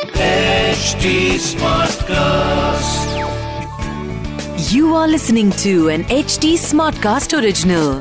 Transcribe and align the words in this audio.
HD 0.00 1.36
Smartcast. 1.36 3.08
You 4.72 4.94
are 4.94 5.06
listening 5.06 5.50
to 5.64 5.88
an 5.88 6.04
HD 6.04 6.52
Smartcast 6.56 7.34
original. 7.38 8.00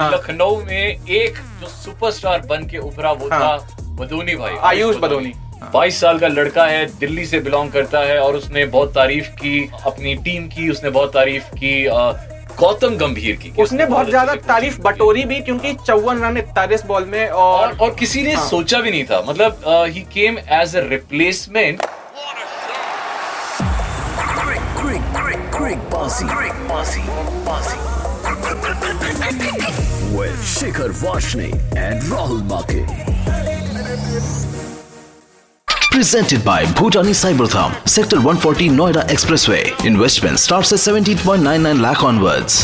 Lucknow 0.00 0.56
में 0.64 1.06
एक 1.08 1.38
जो 1.60 1.66
superstar 1.66 2.40
बन 2.50 2.66
के 2.66 2.78
उभरा 2.78 3.12
वो 3.12 3.28
हाँ। 3.32 3.40
था 3.40 3.86
बदोनी 4.00 4.34
भाई 4.36 4.56
आयुष 4.70 4.96
बदोनी। 4.96 5.32
बाईस 5.74 6.00
साल 6.00 6.18
का 6.18 6.28
लड़का 6.28 6.66
है 6.66 6.84
दिल्ली 6.98 7.26
से 7.26 7.40
बिलोंग 7.40 7.70
करता 7.72 8.00
है 8.00 8.18
और 8.18 8.36
उसने 8.36 8.64
बहुत 8.66 8.94
तारीफ़ 8.94 9.28
की 9.40 9.68
अपनी 9.86 10.14
टीम 10.24 10.48
की 10.48 10.68
उसने 10.70 10.90
बहुत 10.90 11.14
तारीफ़ 11.14 11.54
की 11.54 11.86
गौतम 12.58 12.96
गंभीर 12.96 13.36
की 13.36 13.52
उसने 13.62 13.86
बहुत 13.86 14.08
ज़्यादा 14.08 14.34
तारीफ़ 14.48 14.80
बटोरी 14.82 15.24
भी 15.24 15.40
क्योंकि 15.40 15.74
चौवन 15.86 16.18
रन 16.24 16.36
इकतालीस 16.38 16.84
बॉल 16.86 17.04
में 17.06 17.28
और 17.28 17.52
और 17.52 17.76
और 17.78 17.94
किसी 17.94 18.22
ने 18.22 18.34
हाँ। 18.34 18.48
सोचा 18.48 18.80
भी 18.80 18.90
नहीं 18.90 19.04
था 19.04 19.22
मतलब 19.28 19.60
ही 19.88 20.00
came 20.14 20.38
as 20.38 20.76
a 20.76 20.88
replacement. 20.88 21.86
With 30.12 30.44
Shikhar 30.46 30.92
Vashne 30.92 31.50
and 31.76 32.02
Rahul 32.04 32.44
Make. 32.44 34.51
Presented 35.92 36.42
by 36.44 36.64
Bhutani 36.64 37.12
Cybertham, 37.12 37.72
Sector 37.86 38.16
140 38.16 38.68
Noida 38.70 39.02
Expressway. 39.08 39.84
Investment 39.84 40.38
starts 40.38 40.72
at 40.72 40.78
17.99 40.78 41.82
lakh 41.86 42.02
onwards. 42.10 42.56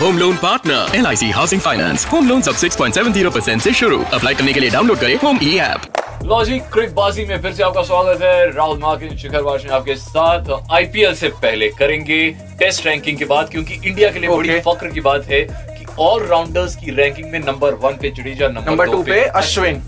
Home 0.00 0.18
loan 0.18 0.36
partner 0.42 0.96
L 0.96 1.06
I 1.06 1.16
C 1.16 1.30
housing 1.30 1.60
finance 1.60 2.06
home 2.12 2.28
loan 2.28 2.40
सब 2.42 2.54
6.70 2.56 3.32
percent 3.34 3.60
ऐसी 3.60 3.72
शुरू. 3.80 4.02
Apply 4.14 4.34
करने 4.34 4.52
के 4.52 4.60
लिए 4.60 4.70
download 4.70 4.98
करें 5.00 5.14
home 5.24 5.38
ई 5.42 5.56
ऐप 5.66 6.24
लॉजी 6.24 6.58
क्रिक 6.72 6.94
बाजी 6.94 7.24
में 7.26 7.40
फिर 7.42 7.52
से 7.52 7.62
आपका 7.62 7.82
स्वागत 7.82 8.22
है। 8.22 8.50
राहुल 8.56 8.78
मार्किन 8.78 9.16
शिखर 9.18 9.42
वाशन 9.42 9.70
आपके 9.78 9.94
साथ। 9.94 10.50
आईपीएल 10.74 11.14
से 11.14 11.28
पहले 11.42 11.68
करेंगे 11.78 12.20
टेस्ट 12.58 12.86
रैंकिंग 12.86 13.18
की 13.18 13.24
बात 13.34 13.50
क्योंकि 13.50 13.80
इंडिया 13.88 14.10
के 14.10 14.18
लिए 14.18 14.30
बड़ी 14.30 14.48
Okay. 14.48 14.60
फक्र 14.68 14.88
की 14.94 15.00
बात 15.08 15.26
है 15.30 15.40
कि 15.78 15.86
ऑल 16.00 16.26
राउंडर्स 16.26 16.76
की 16.76 16.94
रैंकिंग 17.02 17.30
में 17.32 17.38
नंबर 17.46 17.74
वन 17.86 17.98
पे 18.02 18.10
जडेजा 18.20 18.48
नंबर 18.48 18.70
नंबर 18.70 18.86
टू 18.92 19.02
पे 19.02 19.24
अश्विन 19.42 19.82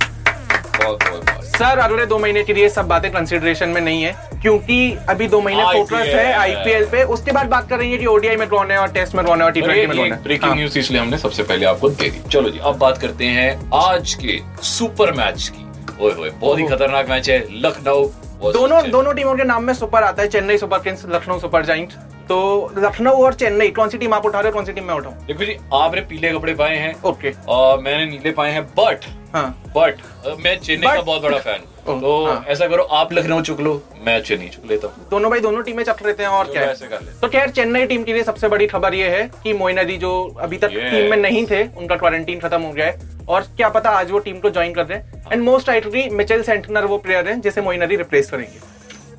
बहुत 0.84 1.02
बहुत 1.02 1.44
सर 1.46 1.78
अगले 1.78 2.04
दो 2.06 2.18
महीने 2.18 2.42
के 2.44 2.54
लिए 2.54 2.68
सब 2.68 2.86
बातें 2.88 3.10
कंसिडरेशन 3.12 3.68
में 3.68 3.80
नहीं 3.80 4.02
है 4.02 4.12
क्योंकि 4.42 4.78
अभी 5.08 5.28
दो 5.28 5.40
महीने 5.40 5.62
फोकस 5.64 6.06
है 6.06 6.32
आईपीएल 6.34 6.84
पे। 6.92 7.02
उसके 7.14 7.32
बाद 7.32 7.46
बात 7.48 7.68
करेंगे 7.68 7.98
कि 7.98 8.06
ओडीआई 8.06 8.36
में 8.36 8.46
कौन 8.48 8.70
है 8.70 8.78
और 8.78 8.88
टेस्ट 8.92 9.14
में 9.14 9.24
कौन 9.26 9.40
है 9.40 9.44
और 9.44 9.52
टी 9.52 9.60
ट्वेंटी 9.60 9.86
में 9.86 9.96
कौन 9.96 10.12
है। 10.12 10.22
ब्रेकिंग 10.22 10.48
हाँ। 10.48 10.56
न्यूज़ 10.56 10.78
इसलिए 10.78 11.00
हमने 11.00 11.18
सबसे 11.18 11.42
पहले 11.42 11.66
आपको 11.66 11.88
दे 11.90 12.08
दी। 12.08 12.20
चलो 12.30 12.50
जी 12.50 12.58
अब 12.62 12.78
बात 12.78 12.98
करते 12.98 13.24
हैं 13.36 13.70
आज 13.74 14.14
के 14.14 14.40
सुपर 14.64 15.12
मैच 15.12 15.48
की। 15.48 15.66
ओए 16.00 16.12
होए 16.12 16.30
बहुत 16.30 16.58
ही 16.58 16.66
खतरनाक 16.66 17.10
मैच 17.10 17.30
है 17.30 17.38
लखनऊ 17.60 18.08
दोनों 18.52 18.90
दोनों 18.90 19.12
टीमों 19.14 19.34
के 19.36 19.44
नाम 19.44 19.64
में 19.64 19.72
सुपर 19.74 20.02
आता 20.02 20.22
है 20.22 20.28
Chennai 20.28 20.58
super 20.58 20.78
kings 20.78 21.04
Lucknow 21.08 21.38
super 21.40 21.64
giant 21.64 21.92
तो 22.28 22.36
लखनऊ 22.78 23.22
और 23.24 23.34
चेन्नई 23.34 23.68
कौन 23.70 23.88
सी 23.88 23.98
टीम 23.98 24.14
आप 24.14 24.26
उठा 24.26 24.40
रहे 24.40 24.50
हो 24.50 24.54
कौन 24.54 24.64
सी 24.64 24.72
टीम 24.72 24.84
मैं 24.84 24.94
उठाऊं? 24.94 25.14
देखो 25.26 25.44
जी 25.44 25.56
आपने 25.74 26.00
पीले 26.10 26.32
कपड़े 26.32 26.54
पाए 26.54 26.76
हैं 26.76 26.94
ओके 27.10 27.32
और 27.48 27.80
मैंने 27.82 28.06
नीले 28.06 28.30
पाए 28.32 28.52
हैं 28.52 28.64
बट 28.78 29.04
हाँ। 29.34 29.48
बट 29.76 30.00
मैं 30.40 30.58
चेन्नई 30.58 30.86
का 30.86 31.00
बहुत 31.00 31.22
बड़ा 31.22 31.38
फ़ैन 31.38 31.62
ओह, 31.88 32.00
तो 32.00 32.24
हाँ। 32.26 32.44
ऐसा 32.48 32.66
करो 32.68 32.82
आप 32.98 33.12
लखनऊ 33.12 33.40
चुक 33.42 33.60
लो 33.60 33.72
मैं 34.06 34.20
चेन्नई 34.22 34.48
चुक 34.48 34.66
लेता 34.70 34.88
हूँ। 34.88 35.06
दोनों 35.10 35.30
भाई 35.30 35.40
दोनों 35.40 35.62
टीमें 35.62 35.82
चक 35.84 36.04
लेते 36.06 36.22
हैं 36.22 36.30
और 36.30 36.52
क्या 36.52 36.62
ऐसे 36.62 36.86
कर 36.86 37.12
तो 37.22 37.28
खैर 37.28 37.50
चेन्नई 37.50 37.86
टीम 37.86 38.04
के 38.04 38.12
लिए 38.12 38.22
सबसे 38.22 38.48
बड़ी 38.48 38.66
खबर 38.66 38.94
ये 38.94 39.08
है 39.16 39.28
कि 39.42 39.52
मोइन 39.52 39.78
अली 39.78 39.96
जो 39.96 40.12
अभी 40.40 40.58
तक 40.58 40.68
टीम 40.68 41.10
में 41.10 41.16
नहीं 41.16 41.46
थे 41.46 41.62
उनका 41.68 41.96
क्वारंटीन 41.96 42.40
खत्म 42.40 42.60
हो 42.62 42.72
गया 42.72 42.86
है। 42.86 43.12
और 43.28 43.42
क्या 43.56 43.68
पता 43.68 43.90
आज 43.90 44.10
वो 44.10 44.18
टीम 44.18 44.38
को 44.38 44.50
ज्वाइन 44.50 44.74
कर 44.74 44.86
रहे 44.86 44.98
हैं। 44.98 45.32
And 45.32 45.42
most 45.42 45.68
likely 45.68 46.08
Mitchell 46.10 46.42
Santner 46.42 46.84
वो 46.84 46.98
प्लेयर 46.98 47.28
हैं 47.28 47.40
जिसे 47.40 47.60
मोइन 47.60 47.82
अली 47.82 47.96
रिप्लेस 47.96 48.30
करेंगे। 48.30 48.73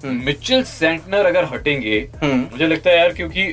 मिचेल 0.05 0.63
सेंटनर 0.65 1.25
अगर 1.25 1.45
हटेंगे 1.45 1.97
हम्म। 2.15 2.37
मुझे 2.41 2.67
लगता 2.67 2.89
है 2.89 2.97
यार 2.97 3.13
क्योंकि 3.13 3.47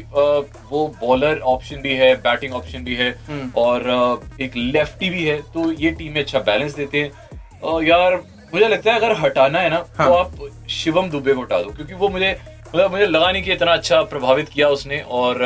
वो 0.70 0.86
बॉलर 1.00 1.38
ऑप्शन 1.48 1.80
भी 1.82 1.94
है 1.94 2.14
बैटिंग 2.22 2.54
ऑप्शन 2.54 2.84
भी 2.84 2.94
है 2.94 3.10
हम्म। 3.28 3.50
और 3.56 4.20
एक 4.40 4.56
लेफ्टी 4.56 5.10
भी 5.10 5.24
है 5.24 5.40
तो 5.54 5.70
ये 5.74 5.90
टीम 5.92 6.12
में 6.12 6.20
अच्छा 6.20 6.38
बैलेंस 6.42 6.74
देते 6.74 7.00
हैं 7.00 7.82
यार 7.82 8.20
मुझे 8.54 8.68
लगता 8.68 8.92
है 8.92 8.98
अगर 8.98 9.12
हटाना 9.18 9.58
है 9.58 9.70
ना 9.70 9.84
हाँ। 9.98 10.08
तो 10.08 10.14
आप 10.14 10.66
शिवम 10.70 11.08
दुबे 11.10 11.34
को 11.34 11.42
हटा 11.42 11.60
दो 11.62 11.70
क्योंकि 11.70 11.94
वो 11.94 12.08
मुझे 12.08 12.36
मतलब 12.66 12.90
मुझे 12.90 13.06
लगा 13.06 13.30
नहीं 13.30 13.42
कि 13.42 13.52
इतना 13.52 13.72
अच्छा 13.72 14.02
प्रभावित 14.04 14.48
किया 14.48 14.68
उसने 14.70 15.00
और 15.10 15.40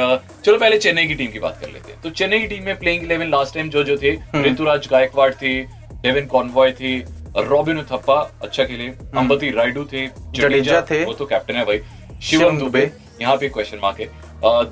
चलो 0.45 0.59
पहले 0.59 0.79
चेन्नई 0.79 1.07
की 1.07 1.15
टीम 1.15 1.31
की 1.31 1.39
बात 1.39 1.59
कर 1.61 1.69
लेते 1.69 1.93
हैं 1.93 2.01
तो 2.03 2.11
चेन्नई 2.13 2.39
की 2.39 2.47
टीम 2.47 2.65
में 2.65 2.79
प्लेइंग 2.79 3.05
इलेवन 3.05 3.29
लास्ट 3.29 3.55
टाइम 3.55 3.71
जो 3.71 3.83
जो 3.85 3.97
थे 3.97 4.11
हम्म। 4.11 4.45
ऋतुराज 4.45 4.87
गायकवाड़ 4.91 5.33
थे 5.35 5.61
डेविन 6.03 6.27
कॉन्वॉय 6.27 6.73
थे 6.73 6.99
रॉबिन 7.39 7.83
थप्पा 7.83 8.15
अच्छा 8.43 8.65
खेले 8.65 8.87
अंबती 9.19 9.51
रायडू 9.51 9.85
थे 9.93 10.05
हम्म। 10.05 10.33
जडेजा 10.33 10.81
थे। 10.91 11.05
वो 11.05 11.13
तो 11.13 11.27
कैप्टन 11.27 11.55
है 11.55 11.65
भाई 11.65 11.81
शिवम 12.23 12.59
दुबे। 12.59 12.91
यहाँ 13.21 13.37
पे 13.37 13.49
क्वेश्चन 13.49 13.79
मार्क 13.83 14.01
है 14.01 14.07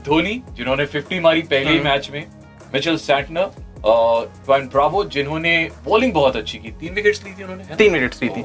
धोनी 0.05 0.41
जिन्होंने 0.57 0.87
50 0.87 1.21
मारी 1.21 1.43
पहले 1.43 1.71
ही 1.71 1.77
हम्म। 1.77 1.89
मैच 1.89 2.11
में 2.13 2.25
मिचेल 2.75 2.97
सैंटनर 2.99 3.51
ट्वेंट 3.87 4.71
ब्रावो 4.73 5.05
जिन्होंने 5.15 5.57
बॉलिंग 5.85 6.13
बहुत 6.13 6.37
अच्छी 6.37 6.59
की 6.59 6.71
तीन 6.81 6.95
विकेट्स 6.95 7.25
ली 7.25 7.33
थी 7.33 7.43
उन्होंने 7.43 7.77
तीन 7.77 7.93
विकेट्स 7.93 8.23
ली 8.23 8.29
थी 8.29 8.45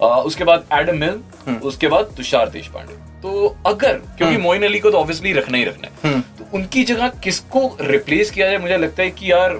उसके 0.00 0.44
बाद 0.44 0.64
एडम 0.72 0.96
मिल 0.98 1.20
हम्म। 1.46 1.56
उसके 1.68 1.88
बाद 1.88 2.12
तुषार 2.16 2.48
देशपांडे 2.50 2.94
तो 3.22 3.56
अगर 3.66 3.92
क्योंकि 3.92 4.34
हम्म। 4.34 4.42
मोइन 4.42 4.64
अली 4.64 4.78
को 4.80 4.90
तो 4.90 4.98
ऑब्वियसली 4.98 5.32
रखना 5.32 5.58
ही 5.58 5.64
रखना 5.64 5.88
है 5.88 6.12
हम्म। 6.12 6.41
उनकी 6.54 6.82
जगह 6.84 7.08
किसको 7.24 7.60
रिप्लेस 7.80 8.30
किया 8.30 8.46
जाए? 8.46 8.58
मुझे 8.58 8.76
लगता 8.76 9.02
है 9.02 9.10
कि 9.10 9.30
यार 9.32 9.54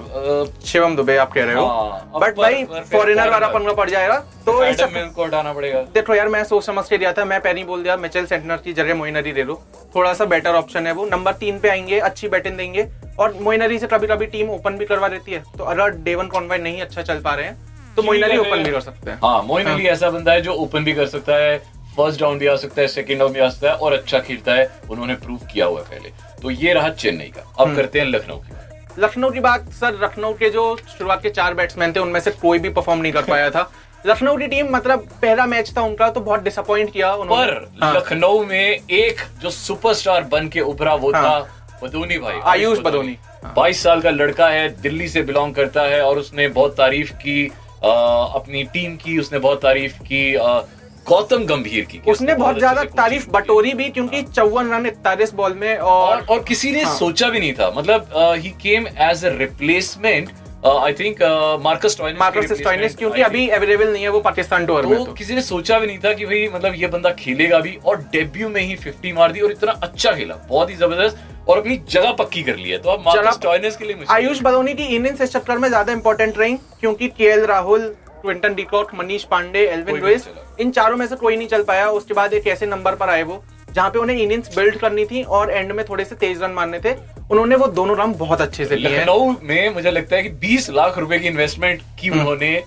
शिवम 0.65 0.95
दुबे 0.95 1.15
आप 1.17 1.31
कह 1.33 1.43
रहे 1.43 1.55
हो। 1.55 1.65
हाँ, 1.65 2.19
बट 2.21 2.35
भाई 2.37 2.63
फॉरेनर 2.91 3.29
वाला 3.29 3.47
पंगा 3.49 3.73
पड़ 3.73 3.89
जाएगा 3.89 4.17
तो 4.45 4.63
इस 4.63 4.79
एडम 4.79 4.93
मिल 4.93 5.09
को 5.09 5.25
हटाना 5.25 5.53
पड़ेगा। 5.53 5.81
देखो 5.93 6.15
यार 6.15 6.27
मैं 6.27 6.43
सोच 6.43 6.65
समझ 6.65 6.87
के 6.89 6.97
लिया 6.97 7.13
था 7.13 7.25
मैं 7.25 7.39
पहले 7.41 7.59
ही 7.59 7.65
बोल 7.65 7.83
दिया 7.83 7.97
मिचेल 7.97 8.25
सेंटनर 8.25 8.57
की 8.57 8.73
जगह 8.73 8.95
मोइन 8.95 9.15
अली 9.15 9.31
ले 9.31 9.43
लो 9.43 9.61
थोड़ा 9.95 10.13
सा 10.13 10.25
बेटर 10.25 10.55
ऑप्शन 10.55 10.87
है 10.87 10.93
वो। 10.93 11.05
नंबर 11.05 11.33
तीन 11.35 11.59
पे 11.59 11.69
आएँगे 11.69 11.99
अच्छी 12.01 12.27
बैटिंग 12.29 12.57
देंगे। 12.57 12.87
और 13.19 13.37
मोइन 13.41 13.61
अली 13.61 13.79
से 13.79 13.87
कभी 13.87 14.07
कभी 14.07 14.25
टीम 14.27 14.49
ओपन 14.49 14.77
भी 14.77 14.85
करवा 14.85 15.07
देती 15.07 15.31
है। 15.31 15.43
तो 15.57 15.63
अगर 15.63 15.89
डेवन 16.03 16.27
कॉन्वाई 16.27 16.59
नहीं 16.59 16.81
अच्छा 16.81 17.01
चल 17.01 17.19
पा 17.21 17.33
रहे 17.35 17.45
हैं 17.45 17.95
तो 17.95 18.03
मोइन 18.03 18.23
अली 18.23 18.37
ओपन 18.37 18.63
भी 18.63 18.71
कर 18.71 18.81
सकते 18.81 19.11
हैं। 19.11 19.19
हाँ 19.23 19.41
मोइन 19.43 19.67
हाँ। 19.67 19.75
अली 19.75 19.87
ऐसा 19.87 20.09
बंदा 20.09 20.31
है 20.31 20.41
जो 20.41 20.53
ओपन 20.53 20.83
भी 20.83 20.93
कर 20.93 21.07
सकता 21.07 21.35
है 21.35 21.61
फ़र्स्ट 21.93 22.19
डाउन 22.19 22.37
भी 22.39 22.47
आ 22.47 22.55
सकता 22.55 22.81
है 22.81 22.87
सेकंड 22.89 23.19
डाउन 23.19 23.33
भी 23.33 23.39
आ 23.39 23.49
सकता 23.49 23.69
है 23.69 23.75
और 23.77 23.93
अच्छा 23.93 24.19
खेलता 24.19 24.53
है 24.53 24.69
उन्होंने 24.89 25.15
प्रूव 25.17 25.39
किया 25.53 25.65
हुआ 25.65 25.79
है 25.81 25.85
पहले 25.89 26.09
तो 26.41 26.51
ये 26.51 26.73
रहा 26.73 26.89
चेन्नई 26.97 27.29
का 27.29 27.41
अब 27.41 27.65
हम्म। 27.65 27.75
करते 27.75 27.99
हैं 27.99 28.05
लखनऊ 28.07 28.37
की 28.39 29.01
लखनऊ 29.01 29.29
की 29.31 29.39
बात 29.39 29.69
सर 29.73 29.99
लखनऊ 30.03 30.33
के 30.33 30.49
जो 30.49 30.75
शुरुआत 30.97 31.21
के 31.23 31.29
चार 31.31 31.53
बैट्समैन 31.53 31.93
थे 31.93 31.99
उनमें 31.99 32.19
से 32.19 32.31
कोई 32.41 32.59
भी 32.59 32.69
परफॉर्म 32.71 33.01
नहीं 33.01 33.11
कर 33.13 33.23
पाया 33.25 33.49
था 33.49 33.69
लखनऊ 34.05 34.37
की 34.37 34.47
टीम 34.47 34.69
मतलब 34.71 35.07
पहला 35.21 35.45
मैच 35.45 35.73
था 35.77 35.81
उनका 35.81 36.09
तो 36.09 36.19
बहुत 36.21 36.43
डिसअपॉइंट 36.43 36.91
किया 36.91 37.13
उन्होंने 37.15 37.45
पर 37.45 37.83
हाँ, 37.83 37.93
लखनऊ 37.95 38.43
में 38.45 38.59
एक 38.91 39.21
जो 39.41 39.49
सुपरस्टार 39.51 40.23
बन 40.31 40.47
के 40.47 40.61
उभरा 40.63 40.93
वो 40.95 41.11
हाँ। 41.13 41.23
था 41.23 41.77
बदोनी 41.83 42.17
भाई 42.17 42.39
आयुष 42.45 42.79
बदोनी। 42.79 43.17
हाँ। 43.43 43.53
बाईस 43.55 43.81
साल 43.83 44.01
का 44.01 44.09
लड़का 44.09 44.47
है 44.49 44.67
दिल्ली 44.81 45.07
से 45.09 45.21
बिलोंग 45.21 45.53
करता 45.55 45.81
है 45.83 46.01
और 46.01 46.17
उसने 46.19 46.47
बहुत 46.49 46.75
तारीफ़ 46.77 47.11
की 47.15 47.45
अ, 47.47 47.87
अपनी 48.35 48.63
टीम 48.73 48.95
की 48.95 49.17
उसने 49.19 49.39
बहुत 49.39 49.61
तारीफ़ 49.61 49.97
की 50.01 50.33
अ, 50.35 50.59
गौतम 51.07 51.45
गंभीर 51.45 51.85
की 51.85 52.01
उसने 52.07 52.35
बहुत 52.35 52.57
ज़्यादा 52.57 52.83
तारीफ़ 52.93 53.29
बटोरी 53.31 53.73
भी 53.73 53.89
क्योंकि 53.89 54.21
चौवन 54.25 54.71
रन 54.73 54.85
इकतालीस 54.85 55.33
बॉल 55.33 55.53
में 55.55 55.75
और 55.75 56.13
और 56.13 56.25
और 56.29 56.43
किसी 56.43 56.71
ने 56.71 56.83
हाँ। 56.83 56.95
सोचा 56.97 57.29
भी 57.29 57.39
नहीं 57.39 57.53
था। 57.53 57.71
मतलब 57.75 58.09
ही 58.37 58.49
came 58.61 58.87
as 58.87 59.25
a 59.25 59.29
replacement 59.37 60.29
I 60.65 60.93
think 60.93 61.21
Marcus 61.63 61.97
Marcus 62.01 62.51
Stoinis 62.53 62.95
क्योंकि 62.95 63.21
अभी 63.21 63.47
अवेलेबल 63.49 63.91
नहीं 63.91 64.03
है 64.03 64.09
वो 64.09 64.19
पाकिस्तान 64.21 64.65
टूर 64.65 64.85
में 64.85 64.97
तो 64.97 65.03
तो। 65.05 65.13
किसी 65.13 65.35
ने 65.35 65.41
सोचा 65.41 65.79
भी 65.79 65.87
नहीं 65.87 65.97
था 65.99 66.13
कि 66.13 66.25
भाई 66.25 66.47
मतलब 66.53 66.73
ये 66.75 66.87
बंदा 66.87 67.11
खेलेगा 67.13 67.59
भी 67.59 67.77
और 67.85 67.97
डेब्यू 68.11 68.49
में 68.49 68.61
ही 68.61 68.75
50 68.77 69.13
मार 69.15 69.31
दी 69.31 69.41
और 69.41 69.51
इतना 69.51 69.71
अच्छा 69.83 70.11
खेला। 70.11 70.35
बहुत 70.49 70.69
ही 70.69 70.75
ज़बरदस्त 70.75 71.49
और 71.49 71.57
अपनी 71.57 71.79
जगह 71.89 72.11
पक्की 72.19 72.43
कर 72.43 72.55
ली 72.55 72.69
है। 72.69 72.77
तो 72.77 72.89
अब 72.89 73.03
मार्कस 73.05 73.39
टॉयनिस 73.43 73.75
के 73.77 73.85
लिए 73.85 74.05
आयुष 74.09 74.41
बदोनी 74.43 74.73
की 74.73 74.83
इनिंग्स 74.95 75.21
इस 75.21 75.33
चक्कर 75.33 75.57
में 75.57 75.67
ज़्यादा 75.69 75.93
इंपॉर्टेंट 75.93 76.37
रही 76.37 76.55
क्योंकि 76.79 77.07
K 77.11 77.35
Rahul 77.45 77.93
Quinton 78.21 78.55
de Kock 78.55 78.95
Manish 78.95 79.23
Pandey 79.27 79.65
Evin 79.67 79.97
Lewis. 79.97 80.27
इन 80.59 80.71
चारों 80.71 80.97
में 80.97 81.05
से 81.07 81.15
कोई 81.15 81.37
नहीं 81.37 81.47
चल 81.47 81.63
पाया। 81.63 81.87
उसके 81.91 82.13
बाद 82.13 82.33
एक 82.33 82.47
ऐसे 82.47 82.65
नंबर 82.65 82.95
पर 82.95 83.09
आए 83.09 83.23
वो 83.23 83.43
जहाँ 83.69 83.89
पे 83.89 83.99
उन्हें 83.99 84.17
इनिंग्स 84.17 84.55
बिल्ड 84.55 84.75
करनी 84.79 85.05
थी 85.05 85.23
और 85.25 85.51
एंड 85.51 85.71
में 85.71 85.85
थोड़े 85.85 86.05
से 86.05 86.15
तेज 86.15 86.41
रन 86.43 86.51
मारने 86.51 86.79
थे। 86.79 86.93
उन्होंने 87.31 87.55
वो 87.55 87.67
दोनों 87.69 87.97
रन 87.97 88.13
बहुत 88.15 88.41
अच्छे 88.41 88.65
से 88.65 88.75
लिए। 88.75 88.97
लखनऊ 88.97 89.33
में 89.43 89.73
मुझे 89.73 89.91
लगता 89.91 90.15
है 90.15 90.23
कि 90.23 90.29
20 90.39 90.69
लाख 90.71 90.97
रुपए 90.97 91.19
की 91.19 91.27
इन्वेस्टमेंट 91.27 91.81
की 91.99 92.07
हम्म। 92.07 92.19
उन्होंने 92.19 92.63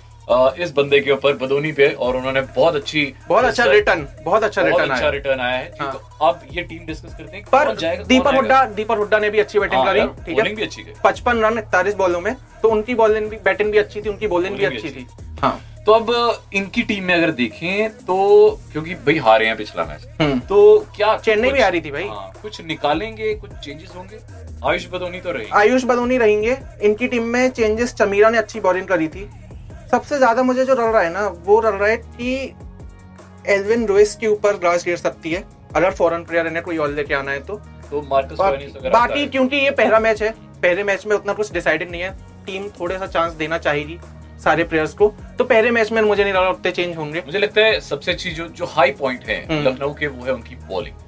इस 0.59 0.71
बंदे 0.77 0.99
के 1.01 1.11
ऊपर 1.11 1.33
बदोनी 1.39 1.71
पे 1.73 1.89
और 1.89 2.17
उन्होंने 2.17 2.41
बहुत 2.55 2.75
अच्छी 2.77 3.03
बहुत 3.29 3.45
अच्छा 3.45 3.65
रिटर्न 3.65 4.07
बहुत 4.23 4.45
अच्छा 4.45 4.63
रिटर्न 4.63 4.91
अच्छा 4.91 5.09
रिटर्न 5.11 5.41
आया 5.41 5.57
है। 5.57 5.71
हाँ। 5.81 5.93
तो 5.93 6.27
अब 6.27 6.41
ये 6.53 6.63
टीम 6.63 6.87
डिस्कस 6.87 7.15
करते 7.19 7.37
हैं 7.37 7.45
पर 7.53 7.75
दीपक 8.05 8.35
हुड्डा 8.35 8.65
दीपक 8.73 8.97
हुड्डा 8.99 9.19
ने 9.19 9.31
भी 9.31 9.41
अच्छी 9.41 9.59
बैटिंग 9.59 9.81
हाँ 9.81 9.95
करी 9.95 10.07
ठीक 10.25 10.41
भी 10.41 10.61
है 10.61 10.67
अच्छी 10.67 10.85
पचपन 11.05 11.45
रन 11.45 11.59
इकतालीस 11.59 11.95
बॉलों 11.95 12.21
में 12.21 12.35
तो 12.63 12.69
उनकी 12.69 12.95
बॉलिंग 12.95 13.29
भी 13.31 13.37
बैटिंग 13.45 13.71
भी 13.73 13.79
अच्छी 13.79 14.01
थी 14.01 14.09
उनकी 14.09 14.27
बॉलिंग 14.27 14.57
भी 14.57 14.65
अच्छी 14.65 14.91
थी। 14.91 15.07
हाँ। 15.41 15.61
तो 15.87 15.93
अब 15.93 16.41
इनकी 16.55 16.83
टीम 16.83 17.05
में 17.05 17.15
अगर 17.15 17.31
देखें 17.33 17.91
तो 17.99 18.17
क्योंकि 18.73 18.95
भाई 18.97 19.17
हारे 19.19 19.47
हैं 19.47 19.57
पिछला 19.57 19.85
मैच 19.85 20.07
हम्म। 20.21 20.39
तो 20.41 20.87
क्या 20.97 21.17
चेन्नई 21.19 21.51
भी 21.53 21.61
हारी 21.61 21.81
थी 21.81 21.91
भाई। 21.91 22.05
हाँ, 22.05 22.33
कुछ 22.43 22.61
निकालेंगे 22.63 23.35
कुछ 23.35 23.51
चेंजेस 23.55 23.93
होंगे? 23.97 24.19
आयुष 24.65 24.87
बदोनी 24.93 25.21
तो 25.21 25.33
रही 25.33 25.47
आयुष 25.55 25.85
बदोनी 25.85 26.19
रहेंगे। 26.19 26.57
इनकी 26.83 27.09
टीम 27.09 27.25
में 27.27 27.49
चेंजेस 27.51 27.95
चमीरा 27.95 28.31
ने 28.31 28.39
अच्छी 28.39 28.61
बॉलिंग 28.61 28.87
करी 28.87 29.09
थी। 29.09 29.29
सबसे 29.91 30.19
ज़्यादा 30.19 30.43
मुझे 30.43 30.65
जो 30.65 30.75
रल 30.75 30.91
रहा 30.93 31.03
है 31.03 31.13
ना 31.13 31.27
वो 31.45 31.61
रल 31.61 31.75
रहा 31.75 31.89
है 31.89 31.97
कि 31.99 32.55
एल्विन 33.49 33.87
लुइस 33.87 34.17
के 34.17 34.27
ऊपर 34.27 34.57
ग्रास 34.57 34.85
गिर 34.85 34.97
सकती 34.97 35.33
है। 35.33 35.45
अगर 35.77 35.91
फॉरन 35.93 36.25
प्लेयर 36.25 36.51
ने 36.51 36.61
कोई 36.61 36.77
और 36.77 36.91
लेके 36.91 37.15
आना 37.15 37.31
है 37.31 37.45
तो। 37.45 37.61
तो 37.91 38.03
मार्कस 38.03 38.39
बाकी, 38.85 39.27
क्योंकि 39.27 39.57
ये 39.57 39.71
पहला 39.73 39.99
मैच 40.01 40.23
है 40.23 40.31
पहले 40.63 40.85
मैच 40.85 41.07
में 41.07 41.17
उतना 41.17 41.33
कुछ 41.33 41.53
डिसाइडेड 41.53 41.91
नहीं 41.91 42.03
है। 42.03 42.11
टीम 42.47 42.69
थोड़ा 42.71 42.99
सा 42.99 43.07
चांस 43.09 43.33
देना 43.35 43.59
चाहेगी। 43.59 43.99
सारे 44.39 44.65
प्लेयर्स 44.65 44.95
को। 44.95 45.09
तो 45.39 45.45
पहले 45.45 45.71
मैच 45.71 45.91
में 45.93 46.01
मुझे 46.03 46.23
नहीं 46.25 46.33
लग 46.35 46.71
चेंज 46.71 46.97
होंगे। 46.97 47.23
मुझे 47.27 47.39
लगता 47.39 47.61
है 47.61 47.81
सबसे 47.83 48.13
अच्छी 48.13 48.31
जो 48.33 48.47
जो 48.51 48.67
हाई 48.67 48.91
पॉइंट 48.95 49.25
है 49.25 49.45
हम्म। 49.47 49.69
लखनऊ 49.69 49.95
के 49.95 50.07
वो 50.07 50.25
है 50.25 50.33
उनकी 50.33 50.55
बॉलिंग 50.69 51.05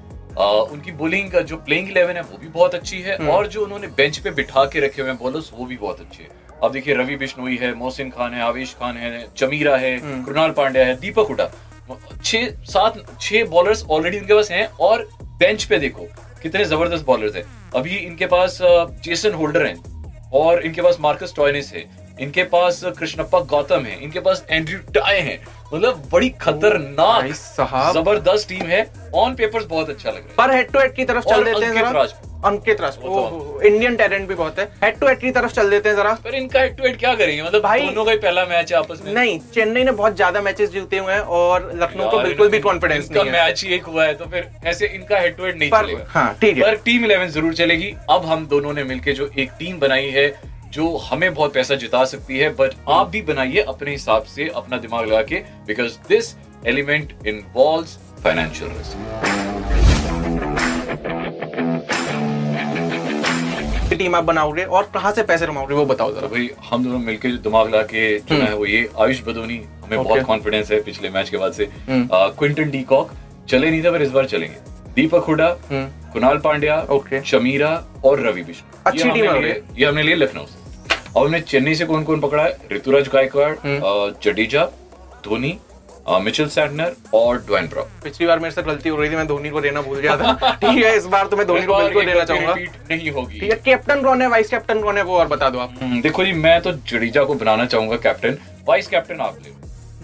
उनकी 0.73 0.93
बॉलिंग 0.95 1.33
जो 1.43 1.57
प्लेइंग 1.59 1.89
इलेवन 1.91 2.17
है 2.17 2.23
वो 2.23 2.39
भी 2.39 2.49
बहुत 2.49 2.75
अच्छी 2.75 3.01
है 3.03 3.17
हम्म। 3.17 3.31
और 3.31 3.47
जो 3.47 3.63
उन्होंने 3.63 3.87
बेंच 3.97 4.19
पे 4.19 4.31
बिठा 4.33 4.65
के 4.65 4.81
रखे 4.81 5.03
हुए 5.03 5.11
हैं 5.11 5.19
बॉलर्स 5.19 5.51
वो 5.55 5.65
भी 5.67 5.77
बहुत 5.77 6.01
अच्छे 6.01 6.23
हैं। 6.23 6.31
अब 6.63 6.73
देखिए 6.73 6.95
रवि 6.95 7.17
बिश्नोई 7.17 7.57
है 7.57 7.73
मोहसिन 7.75 8.11
खान 8.11 8.35
है 8.35 8.43
आवेश 8.43 8.75
खान 8.81 8.97
है 8.97 9.27
चमीरा 9.37 9.77
है 9.77 9.97
हम्म। 9.99 10.23
कृणाल 10.25 10.51
पांड्या 10.53 10.85
है 10.87 10.95
दीपक 11.01 11.29
हुडा 11.29 11.51
छह 12.25 12.47
सात 12.67 13.03
छह 13.21 13.45
बॉलर्स 13.47 13.85
ऑलरेडी 13.87 14.17
इनके 14.17 14.35
पास 14.35 14.51
हैं 14.51 14.67
और 14.81 15.09
बेंच 15.39 15.65
पे 15.65 15.79
देखो 15.79 16.07
कितने 16.43 16.65
ज़बरदस्त 16.65 17.05
बॉलर्स 17.05 17.37
हैं। 17.37 17.45
अभी 17.77 17.97
इनके 17.97 18.27
पास 18.27 18.59
जेसन 19.05 19.35
होल्डर 19.35 19.67
हैं 19.67 20.31
और 20.35 20.63
इनके 20.67 20.83
पास 20.83 20.97
मार्कस 21.01 21.33
टॉयनिस 21.37 21.73
है। 21.75 21.85
इनके 22.21 22.43
पास 22.43 22.81
कृष्णप्पा 22.99 23.41
गौतम 23.41 23.85
है 23.85 24.03
इनके 24.03 24.21
पास 24.21 24.45
एंड्रयू 24.51 24.79
टाई 24.95 25.21
है। 25.21 25.59
मतलब 25.75 26.03
बड़ी 26.13 26.29
खतरनाक 26.31 27.35
साहब। 27.35 27.95
ज़बरदस्त 27.95 28.49
टीम 28.49 28.67
है। 28.67 28.87
ऑन 29.15 29.35
पेपर 29.35 29.65
बहुत 29.65 29.91
अच्छा 29.91 30.11
लग 30.11 30.17
रहा 30.17 30.27
है। 30.29 30.35
पर 30.37 30.55
हेड 30.55 30.71
टू 30.71 30.79
हेड 30.79 30.95
की 30.95 31.05
तरफ़ 31.05 31.25
चल 31.25 31.45
देते 31.45 31.67
हैं 31.67 31.85
अंकित 32.45 32.81
राजपूत। 32.81 33.05
तो- 33.05 33.63
इंडियन 33.63 33.97
टैलेंट 33.97 34.29
भी 34.29 34.35
बहुत 34.35 34.59
है। 34.59 34.65
हेड 34.85 34.99
टू 34.99 35.07
हेड 35.07 35.19
की 35.19 35.31
तरफ़ 35.31 35.53
चल 35.53 35.71
देते 35.71 35.89
हैं 35.89 35.97
जरा। 35.97 36.13
पर 36.25 36.35
इनका 36.35 36.61
हेड 36.61 36.77
टू 36.77 36.85
हेड 36.85 36.99
क्या 36.99 37.15
करेंगे? 37.15 37.43
मतलब 37.43 37.63
भाई- 37.63 37.85
दोनों 37.85 38.05
का 38.05 38.13
ही 38.13 38.19
पहला 38.19 38.45
मैच 38.45 38.73
है 38.73 38.79
आपस 38.79 39.03
में। 39.05 39.13
नहीं 39.15 39.39
चेन्नई 39.55 39.85
ने 39.85 39.93
बहुत 39.93 40.17
ज़्यादा 40.17 40.43
मैचेस 40.43 40.71
जीते 40.71 40.99
हुए 40.99 41.13
हैं 41.13 41.21
और 41.21 41.71
लखनऊ 41.75 42.11
को 42.11 42.19
बिल्कुल 42.19 42.49
भी 42.49 42.59
कॉन्फिडेंस 42.59 43.09
नहीं 43.11 43.25
है। 43.25 43.33
मैच 43.33 43.65
ही 43.65 43.75
एक 43.75 43.85
हुआ 43.85 44.05
है 44.05 44.15
तो 44.15 44.25
फिर 44.25 44.49
ऐसे 44.67 44.87
इनका 44.87 45.19
हेड 45.19 45.37
टू 45.37 45.45
हेड 45.45 45.59
नहीं 45.59 45.71
चलेगा। 45.71 46.05
हाँ 46.09 46.37
ठीक 46.41 46.57
है। 46.57 46.63
पर 46.63 46.75
टीम 46.77 47.05
इलेवन 47.05 47.27
ज़रूर 47.27 47.55
चलेगी। 47.55 47.95
अब 48.11 48.27
हम 48.27 48.47
दोनों 48.47 48.73
ने 48.73 48.85
मिलकर 48.85 49.13
जो 49.13 49.31
एक 49.39 49.51
टीम 49.59 49.79
बनाई 49.79 50.07
है 50.07 50.58
जो 50.73 50.97
हमें 51.01 51.33
बहुत 51.33 51.55
पैसा 51.55 51.75
जिता 51.77 52.05
सकती 52.07 52.39
है 52.39 52.49
बट 52.55 52.75
आप 52.91 53.09
भी 53.09 53.23
बनाइए 53.25 53.63
अपने 53.69 53.91
हिसाब 53.91 54.23
से 54.27 54.49
अपना 54.57 54.79
दिमाग 54.79 55.07
लगा 55.07 55.23
के 55.25 55.43
because 55.67 55.99
this 56.09 56.35
element 56.67 57.13
involve 57.27 58.23
financial 58.23 58.71
risk 58.73 59.47
team 63.99 64.15
आप 64.15 64.25
बनाओगे 64.25 64.65
और 64.65 64.91
कहाँ 64.95 65.13
से 65.13 65.23
पैसे 65.25 65.47
कमाओगे 65.47 65.75
वो 65.75 65.85
बताओ 65.87 66.11
तो 66.11 66.17
जरा 66.17 66.29
भाई 66.29 66.51
हम 66.65 66.85
दोनों 66.85 66.99
मिलकर 67.01 67.31
जो 67.31 67.37
दिमाग 67.41 67.69
लगा 67.69 67.83
के 67.85 68.19
चुना 68.21 68.45
है 68.45 68.55
वो 68.55 68.67
ये 68.67 68.89
आयुष 68.99 69.23
बदोनी 69.25 69.57
हमें 69.57 69.97
okay. 69.97 70.05
बहुत 70.05 70.23
कॉन्फिडेंस 70.25 70.71
है 70.73 70.83
पिछले 70.83 71.11
मैच 71.11 71.31
के 71.31 71.37
बाद 71.37 71.53
से 71.53 71.65
हम्म। 71.89 72.09
क्विंटन 72.39 72.71
डीकॉक 72.71 73.11
चले 73.49 73.71
नहीं 73.71 73.83
थे 73.85 73.91
पर 73.91 74.03
इस 74.03 74.11
बार 74.11 74.27
चलेंगे 74.27 74.57
दीपक 74.95 75.25
हुडा 75.25 75.49
हम्म। 75.71 76.13
कुणाल 76.13 76.39
पांड्या 76.41 76.77
Okay. 76.91 77.23
शमीरा 77.25 77.73
और 78.05 78.21
रवि 78.21 78.43
बिश्नोई 78.45 78.81
अच्छी 78.87 79.11
टीम 79.11 79.77
ये 79.77 79.87
हमने 79.87 80.03
लिए 80.03 80.15
लखनऊ 80.17 80.47
से 80.47 80.58
और 81.19 81.27
हमने 81.27 81.41
चेन्नई 81.41 81.75
से 81.75 81.85
कौन 81.85 82.05
कौन 82.05 82.21
पकड़ा 82.21 82.43
है? 82.43 82.57
ऋतुराज 82.73 83.09
गायकवाड़ 83.13 83.55
हम्म। 83.65 84.13
जडेजा 84.25 84.65
धोनी 85.25 85.59
मिचेल 86.25 86.49
सैटनर 86.49 86.93
और 87.15 87.39
ड्वेन 87.47 87.67
ब्रॉक 87.69 87.89
पिछली 88.05 88.27
बार 88.27 88.39
मेरे 88.39 88.51
से 88.55 88.63
गलती 88.63 88.89
हो 88.89 88.97
रही 88.97 89.11
थी 89.11 89.17
मैं 89.17 89.27
धोनी 89.27 89.51
को 89.51 89.61
देना 89.61 89.81
भूल 89.83 89.99
गया 89.99 90.17
था। 90.17 90.53
ठीक 90.61 90.85
है 90.85 90.97
इस 90.97 91.07
बार 91.07 91.27
तो 91.27 91.37
मैं 91.37 91.47
धोनी 91.47 91.67
को 91.67 91.77
बिल्कुल 91.79 92.05
देना 92.07 92.25
चाहूँगा। 92.25 92.55
नहीं 92.55 93.11
होगी। 93.11 93.41
ठीक 93.41 93.51
है 93.51 93.57
कैप्टन 93.65 94.03
कौन 94.03 94.23
है 94.23 94.29
वाइस 94.29 94.49
कैप्टन 94.51 94.81
कौन 94.83 94.97
है 94.97 95.03
वो 95.03 95.19
और 95.19 95.27
बता 95.29 95.49
दो 95.51 95.59
आप। 95.59 95.75
हम्म, 95.83 96.01
देखो 96.03 96.25
जी 96.25 96.33
मैं 96.45 96.61
तो 96.63 96.73
जडेजा 96.91 97.25
को 97.25 97.35
बनाना 97.35 97.67
चाहूँगा 97.67 97.97
कैप्टन 98.07 98.37
वाइस 98.69 98.87
कैप्टन 98.89 99.21
आप 99.21 99.39
ले 99.45 99.57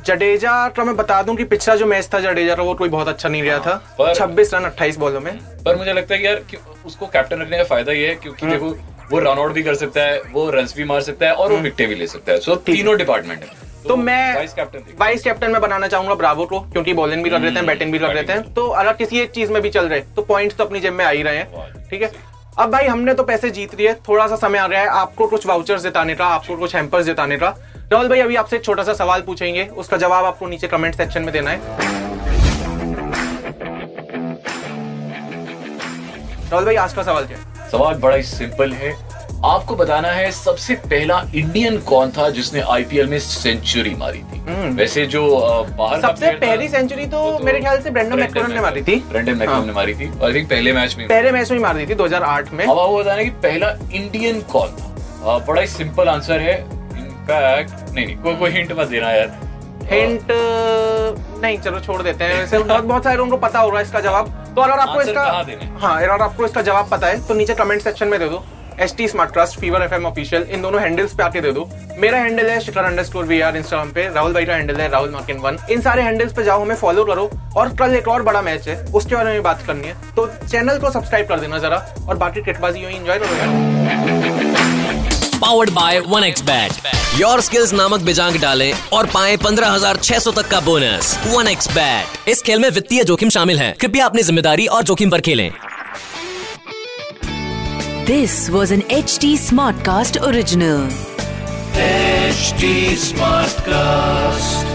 जडेजा 0.06 0.52
का 0.76 0.84
मैं 0.84 0.94
बता 0.96 1.22
दूँ 1.22 1.34
कि 1.37 1.44
पिछला 1.50 1.75
जो 1.76 1.87
मैच 1.87 2.08
था 2.14 2.19
जडेजा 2.20 2.55
का 2.55 2.62
वो 2.62 2.75
कोई 2.75 2.88
बहुत 2.88 3.08
अच्छा 3.08 3.28
नहीं 3.28 3.43
रहा 3.43 3.58
था। 3.58 3.75
पर- 3.99 4.17
26 4.17 4.52
रन 4.55 4.64
28 4.64 4.96
बॉलों 4.99 5.20
में। 5.20 5.32
पर 5.64 5.76
मुझे 5.76 5.93
लगता 5.93 6.14
है 6.14 6.25
यार 6.25 6.43
कि 6.50 6.58
उसको 6.87 7.06
कैप्टन 7.06 7.40
रखने 7.43 7.56
का 7.58 7.64
फ़ायदा 7.64 7.93
ये 7.93 8.08
है 8.08 8.14
क्योंकि 8.14 8.46
देखो 8.46 8.70
वो 9.10 9.18
रन 9.18 9.38
आउट 9.38 9.52
भी 9.52 9.62
कर 9.62 9.74
सकता 9.74 10.00
है 10.00 10.20
वो 10.32 10.48
रन 10.50 10.66
भी 10.76 10.84
मार 10.84 11.00
सकता 11.02 11.26
है 11.26 11.32
और 11.32 11.52
वो 11.52 11.58
विकेटें 11.58 11.88
भी 11.88 11.94
ले 11.94 12.06
सकता 12.06 12.32
है। 12.32 12.38
सो 12.40 12.56
तीनों 12.66 12.96
डिपार्टमेंट 12.98 13.42
है। 13.42 13.62
तो 13.88 13.96
मैं 13.96 14.34
वाइस 14.34 14.52
कैप्टन 14.54 14.84
वाइस 15.00 15.22
कैप्टन 15.22 15.50
में 15.50 15.60
बनाना 15.60 15.88
चाहूँगा 15.88 16.14
ब्रावो 16.14 16.44
को 16.44 16.60
क्योंकि 16.62 16.92
बॉलिंग 16.94 17.24
भी 17.24 17.30
कर 17.30 17.40
लेते 17.40 17.54
हैं 17.54 17.66
बैटिंग 17.66 17.92
भी 17.92 17.98
कर 17.98 18.14
लेते 18.14 18.32
हैं। 18.32 18.52
तो 18.54 18.66
अगर 18.68 18.92
किसी 18.92 19.20
एक 19.20 19.30
चीज़ 19.30 19.52
में 19.52 19.60
भी 19.62 19.70
चल 19.70 19.88
रहे 19.88 20.00
तो 20.16 20.22
पॉइंट्स 20.22 20.56
तो 20.56 20.64
अपनी 20.64 20.80
जेब 20.80 20.92
में 20.92 21.04
आ 21.04 21.10
ही 21.10 21.22
रहे 21.22 21.36
हैं। 21.36 21.86
ठीक 21.90 22.02
है? 22.02 22.10
अब 22.58 22.70
भाई 22.70 22.86
हमने 22.86 23.14
तो 23.14 23.22
पैसे 23.22 23.50
जीत 23.50 23.74
लिए 23.74 23.94
थोड़ा 24.08 24.26
सा 24.26 24.36
समय 24.36 24.58
आ 24.58 24.66
गया 24.66 24.80
है 24.80 24.88
आपको 24.88 25.26
कुछ 25.26 25.46
वाउचर्स 25.46 25.82
जिताने 25.82 26.14
का 26.14 26.26
आपको 26.26 26.56
कुछ 26.56 26.74
हैम्पर्स 26.76 27.06
जिताने 27.06 27.36
का। 27.36 27.48
राहुल 27.92 28.08
भाई 28.08 28.20
अभी 28.20 28.36
आपसे 28.36 28.56
एक 28.56 28.64
छोटा 28.64 28.82
सा 28.82 28.92
सवाल 28.94 29.22
पूछेंगे 29.22 29.64
उसका 29.76 29.96
जवाब 29.96 30.24
आपको 30.24 30.46
नीचे 30.46 30.68
कमेंट 30.68 30.94
सेक्शन 30.94 31.22
में 31.22 31.32
देना 31.32 31.50
है। 31.50 31.60
राहुल 36.50 36.64
भाई 36.64 36.76
आज 36.76 36.92
का 36.94 37.02
सवाल 37.02 37.26
क्या 37.26 37.38
है? 37.38 37.53
सवाल 37.74 37.94
बड़ा 37.98 38.16
ही 38.16 38.22
सिंपल 38.22 38.72
है। 38.72 38.92
आपको 39.44 39.74
बताना 39.76 40.08
है 40.08 40.30
सबसे 40.32 40.74
पहला 40.90 41.20
इंडियन 41.34 41.78
कौन 41.88 42.10
था 42.10 42.28
जिसने 42.30 42.60
आईपीएल 42.72 43.06
में 43.06 43.18
सेंचुरी 43.18 43.94
मारी 43.94 44.18
थी? 44.18 44.40
वैसे 44.74 45.04
जो 45.06 45.22
बाहर 45.78 45.94
हम्म। 45.94 46.06
सबसे 46.06 46.30
पहली 46.44 46.68
सेंचुरी 46.68 47.06
तो 47.06 47.20
वो 47.20 47.38
मेरे 47.38 47.60
ख्याल 47.60 47.80
से 47.80 47.90
ब्रेंडन 47.90 48.20
मैकलम 48.20 48.52
ने 48.52 48.60
मारी 48.60 48.82
थी। 48.82 48.96
ब्रेंडन 49.10 49.36
मैकलम 49.36 49.54
हाँ। 49.54 49.66
ने 49.66 49.72
मारी 49.72 49.94
थी। 49.94 50.08
और 50.10 50.24
आई 50.24 50.34
थिंक 50.34 50.48
पहले 50.50 50.72
मैच 50.72 50.96
में 50.98 51.06
पहले 51.08 51.32
मैच 51.32 51.50
में 51.50 51.58
ही 51.58 51.62
मार 51.64 51.76
दी 51.76 51.86
थी 51.86 51.94
2008 51.94 52.52
में। 52.52 52.64
अब 52.64 52.78
आपको 52.78 52.98
बताना 52.98 53.18
है 53.18 53.24
कि 53.24 53.30
पहला 53.42 53.74
इंडियन 53.94 54.40
कौन 54.52 54.68
था? 54.70 55.38
बड़ा 55.48 55.60
ही 55.60 55.66
सिंपल 55.66 56.08
आंसर 56.08 56.40
है। 56.40 56.58
इनफैक्ट 56.60 57.94
नहीं 57.94 58.06
नहीं 58.06 58.16
कोई 58.16 58.34
कोई 58.34 58.50
हिंट 58.50 58.72
मत 58.78 58.88
देना 58.88 59.10
यार। 59.12 59.38
हिंट 59.90 60.32
नहीं 61.42 61.58
चलो 61.58 61.81
छोड़ 61.81 62.02
देते 62.02 62.25
हैं। 62.25 62.40
वैसे 62.40 62.58
बहुत 62.58 62.84
बहुत 62.84 63.04
सारे 63.04 63.16
लोगों 63.16 63.31
को 63.31 63.36
पता 63.38 63.58
होगा 63.60 63.81
इसका 63.81 64.00
जवाब। 64.00 64.28
तो 64.56 64.62
अगर 64.62 64.78
आपको 64.81 65.00
इसका 65.02 65.22
हाँ? 65.81 65.96
अगर 65.96 66.22
आपको 66.22 66.44
इसका 66.44 66.62
जवाब 66.62 66.88
पता 66.90 67.06
है 67.06 67.26
तो 67.28 67.34
नीचे 67.34 67.54
कमेंट 67.54 67.82
सेक्शन 67.82 68.08
में 68.08 68.19
दे 68.20 68.28
दो। 68.28 68.44
S 68.81 68.94
T 68.96 69.06
smart 69.08 69.32
trust 69.32 69.58
fever 69.60 69.82
F 69.82 69.92
M 69.94 70.06
official 70.06 70.42
इन 70.44 70.62
दोनों 70.62 70.81
हैंडल्स 70.82 71.14
पे 71.14 71.22
आके 71.22 71.40
दे 71.40 71.52
दो। 71.52 71.69
मेरा 71.98 72.19
हैंडल 72.19 72.48
है 72.50 72.58
Shikhar 72.60 72.84
underscore 73.04 73.25
V 73.25 73.40
R 73.40 73.56
Instagram 73.56 73.90
पे 73.92 74.08
राहुल 74.14 74.32
भाई 74.34 74.44
का 74.44 74.54
हैंडल 74.54 74.81
है 74.81 74.88
राहुल 74.90 75.10
मार्किन 75.10 75.38
वन 75.38 75.58
इन 75.70 75.81
सारे 75.81 76.02
हैंडल्स 76.02 76.32
पे 76.32 76.44
जाओ 76.44 76.62
हमें 76.62 76.75
फॉलो 76.76 77.04
करो। 77.04 77.31
और 77.56 77.75
कल 77.76 77.94
एक 77.94 78.08
और 78.08 78.22
बड़ा 78.22 78.42
मैच 78.42 78.69
है 78.69 78.76
उसके 78.94 79.14
बारे 79.14 79.32
में 79.32 79.42
बात 79.42 79.62
करनी 79.66 79.88
है। 79.88 79.94
तो 80.16 80.26
चैनल 80.38 80.78
को 80.78 80.90
सब्सक्राइब 80.90 81.28
कर 81.28 81.40
देना 81.40 81.58
जरा 81.58 81.84
और 82.08 82.16
बाकी 82.16 82.42
किटबाजी 82.42 82.81
यूँ 82.81 82.90
एंजॉय 82.92 83.19
करो 83.19 83.36
यार। 83.36 84.23
Powered 85.38 85.70
by 85.70 85.98
one 86.06 86.25
X 86.25 86.42
bet 86.42 87.20
your 87.20 87.40
skills 87.40 87.72
नामक 87.72 88.00
बिजांग 88.00 88.36
डालें 88.36 88.72
और 88.92 89.06
पाएँ 89.06 89.36
15,600 89.36 90.34
तक 90.36 90.48
का 90.50 90.60
बोनस 90.60 91.19
वन 91.26 91.48
एक्स 91.48 91.69
बैट 91.69 92.28
इस 92.28 92.42
खेल 92.42 92.58
में 92.58 92.69
वित्तीय 92.70 93.05
जोखिम 93.05 93.31
शामिल 93.31 93.58
है। 93.58 93.70
कृपया 93.81 94.06
अपनी 94.06 94.22
ज़िम्मेदारी 94.22 94.67
और 94.67 94.82
जोखिम 94.82 95.10
पर 95.10 95.20
खेलें। 95.20 95.50
This 98.06 98.48
was 98.50 98.74
an 98.74 98.82
H 98.91 99.19
T 99.20 99.36
smart 99.38 99.84
cast 99.84 100.19
original 100.19 100.88
smart 102.96 103.55
Smartcast. 103.55 104.73